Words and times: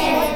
Yes. 0.00 0.29